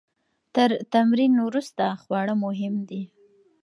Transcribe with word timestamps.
تر 0.55 0.69
تمرین 0.93 1.33
وروسته 1.47 1.85
خواړه 2.01 2.35
مهم 2.43 2.75
دي. 2.89 3.03